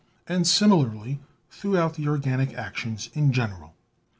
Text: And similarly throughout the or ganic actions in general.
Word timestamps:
And 0.27 0.47
similarly 0.47 1.19
throughout 1.51 1.93
the 1.93 2.07
or 2.07 2.17
ganic 2.17 2.55
actions 2.55 3.11
in 3.13 3.31
general. 3.31 3.75